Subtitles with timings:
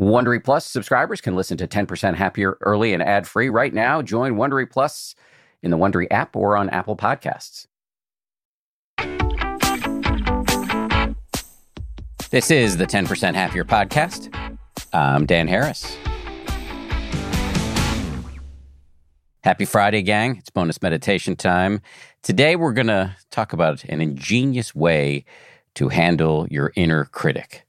[0.00, 4.00] Wondery Plus subscribers can listen to 10% Happier early and ad free right now.
[4.00, 5.14] Join Wondery Plus
[5.62, 7.66] in the Wondery app or on Apple Podcasts.
[12.30, 14.34] This is the 10% Happier podcast.
[14.94, 15.94] I'm Dan Harris.
[19.44, 20.36] Happy Friday, gang.
[20.36, 21.82] It's bonus meditation time.
[22.22, 25.26] Today, we're going to talk about an ingenious way
[25.74, 27.66] to handle your inner critic.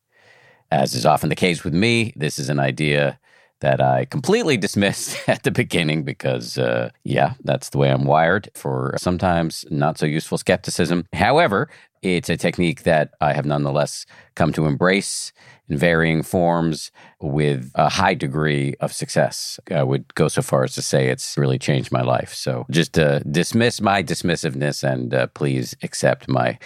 [0.71, 3.20] As is often the case with me, this is an idea
[3.59, 8.49] that I completely dismissed at the beginning because, uh, yeah, that's the way I'm wired
[8.55, 11.05] for sometimes not so useful skepticism.
[11.13, 11.70] However,
[12.02, 15.31] it's a technique that I have nonetheless come to embrace
[15.70, 19.59] in varying forms with a high degree of success.
[19.69, 22.33] I would go so far as to say it's really changed my life.
[22.33, 26.58] So just uh, dismiss my dismissiveness and uh, please accept my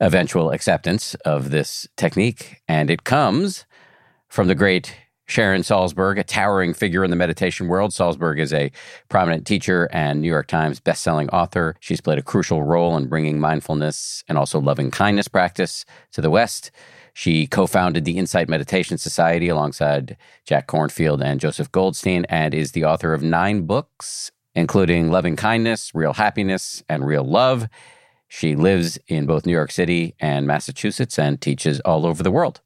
[0.00, 2.62] eventual acceptance of this technique.
[2.68, 3.64] And it comes
[4.28, 4.94] from the great
[5.28, 7.90] Sharon Salzberg, a towering figure in the meditation world.
[7.90, 8.70] Salzberg is a
[9.08, 11.74] prominent teacher and New York Times bestselling author.
[11.80, 16.30] She's played a crucial role in bringing mindfulness and also loving kindness practice to the
[16.30, 16.70] West.
[17.12, 22.72] She co founded the Insight Meditation Society alongside Jack Kornfield and Joseph Goldstein and is
[22.72, 27.68] the author of nine books, including Loving Kindness, Real Happiness, and Real Love.
[28.28, 32.60] She lives in both New York City and Massachusetts and teaches all over the world.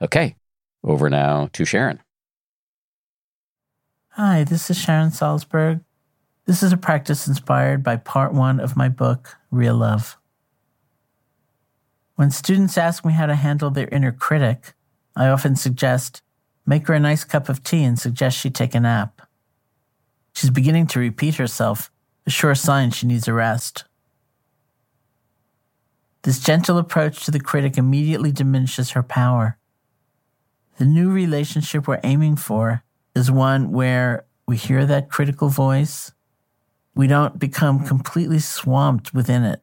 [0.00, 0.36] Okay,
[0.82, 2.00] over now to Sharon.
[4.10, 5.82] Hi, this is Sharon Salzberg.
[6.44, 10.18] This is a practice inspired by part one of my book, Real Love.
[12.16, 14.74] When students ask me how to handle their inner critic,
[15.16, 16.22] I often suggest
[16.66, 19.22] make her a nice cup of tea and suggest she take a nap.
[20.34, 21.90] She's beginning to repeat herself,
[22.26, 23.84] a sure sign she needs a rest.
[26.22, 29.58] This gentle approach to the critic immediately diminishes her power.
[30.78, 36.12] The new relationship we're aiming for is one where we hear that critical voice,
[36.94, 39.62] we don't become completely swamped within it.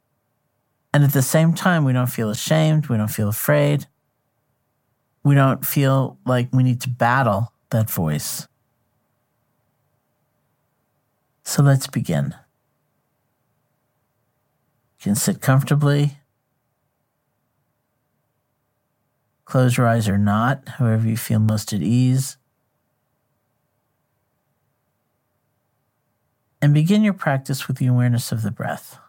[0.94, 3.86] And at the same time, we don't feel ashamed, we don't feel afraid,
[5.24, 8.48] we don't feel like we need to battle that voice.
[11.44, 12.36] So let's begin.
[15.00, 16.19] You can sit comfortably.
[19.50, 22.38] Close your eyes or not, however you feel most at ease.
[26.62, 29.00] And begin your practice with the awareness of the breath.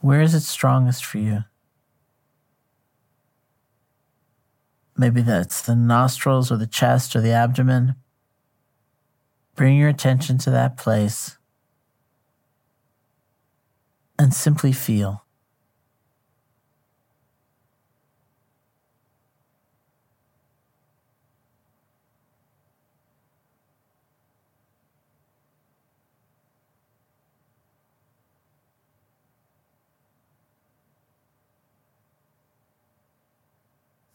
[0.00, 1.44] Where is it strongest for you?
[4.96, 7.96] Maybe that's the nostrils or the chest or the abdomen.
[9.54, 11.36] Bring your attention to that place
[14.18, 15.23] and simply feel.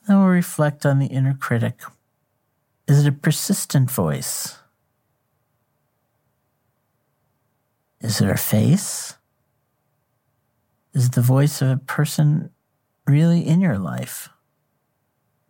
[0.10, 1.82] Then we'll reflect on the inner critic.
[2.88, 4.58] Is it a persistent voice?
[8.02, 9.18] Is it a face?
[10.96, 12.50] Is the voice of a person
[13.06, 14.30] really in your life,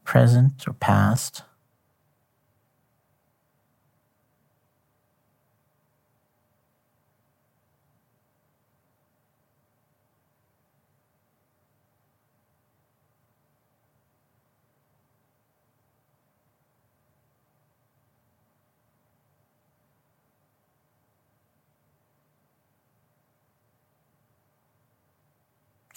[0.03, 1.43] present or past?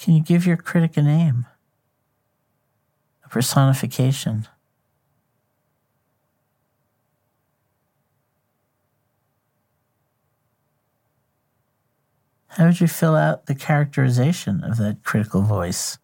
[0.03, 1.47] Can you give your critic a name?
[3.25, 4.49] A personification?
[12.49, 15.99] How would you fill out the characterization of that critical voice?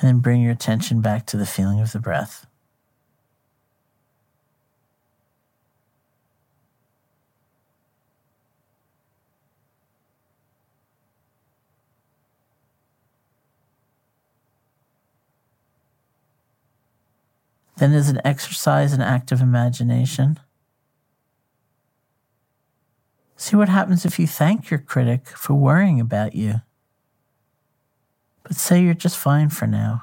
[0.00, 2.46] And then bring your attention back to the feeling of the breath.
[17.76, 20.38] Then, as an exercise in active imagination,
[23.36, 26.60] see what happens if you thank your critic for worrying about you,
[28.50, 30.02] but say you're just fine for now.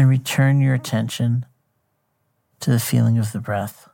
[0.00, 1.44] And return your attention
[2.58, 3.86] to the feeling of the breath.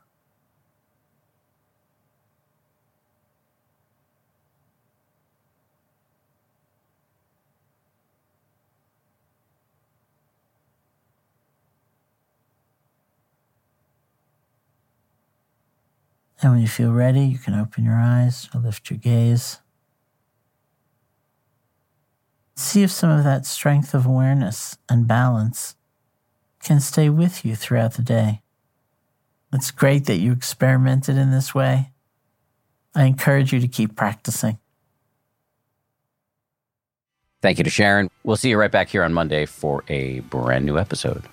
[16.41, 19.59] And when you feel ready, you can open your eyes or lift your gaze.
[22.55, 25.75] See if some of that strength of awareness and balance
[26.67, 28.41] can stay with you throughout the day.
[29.53, 31.91] It's great that you experimented in this way.
[32.93, 34.59] I encourage you to keep practicing.
[37.41, 38.09] Thank you to Sharon.
[38.25, 41.23] We'll see you right back here on Monday for a brand new episode.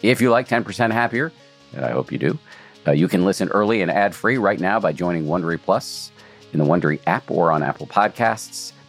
[0.00, 1.32] If you like 10% Happier,
[1.74, 2.38] and I hope you do,
[2.86, 6.12] uh, you can listen early and ad free right now by joining Wondery Plus
[6.54, 8.72] in the Wondery app or on Apple Podcasts.